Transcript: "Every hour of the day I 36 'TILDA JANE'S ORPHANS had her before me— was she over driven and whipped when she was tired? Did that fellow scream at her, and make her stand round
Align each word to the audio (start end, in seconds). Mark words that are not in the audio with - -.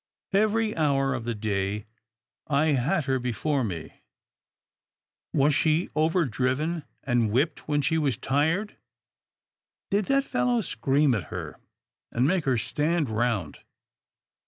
"Every 0.33 0.75
hour 0.75 1.13
of 1.13 1.25
the 1.25 1.35
day 1.35 1.85
I 2.47 2.69
36 2.69 2.69
'TILDA 2.69 2.69
JANE'S 2.71 2.73
ORPHANS 2.73 2.87
had 2.87 3.05
her 3.05 3.19
before 3.19 3.63
me— 3.63 4.01
was 5.43 5.53
she 5.53 5.89
over 5.95 6.25
driven 6.25 6.85
and 7.03 7.29
whipped 7.29 7.67
when 7.67 7.83
she 7.83 7.99
was 7.99 8.17
tired? 8.17 8.77
Did 9.91 10.05
that 10.05 10.23
fellow 10.23 10.61
scream 10.61 11.13
at 11.13 11.25
her, 11.25 11.59
and 12.11 12.25
make 12.25 12.45
her 12.45 12.57
stand 12.57 13.11
round 13.11 13.59